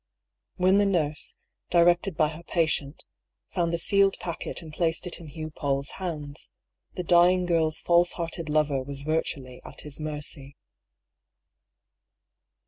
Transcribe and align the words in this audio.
When 0.55 0.79
the 0.79 0.87
nurse, 0.87 1.35
directed 1.69 2.17
by 2.17 2.29
her 2.29 2.41
patient, 2.41 3.03
found 3.51 3.71
the 3.71 3.77
sealed 3.77 4.17
packet 4.19 4.63
and 4.63 4.73
placed 4.73 5.05
it 5.05 5.19
in 5.19 5.27
Hugh 5.27 5.51
Paull's 5.51 5.91
hands, 6.01 6.49
the 6.95 7.03
dying 7.03 7.45
girl's 7.45 7.81
false 7.81 8.13
hearted 8.13 8.49
lover 8.49 8.81
was 8.81 9.03
virtually 9.03 9.61
at 9.63 9.81
his 9.81 9.99
mercy. 9.99 10.55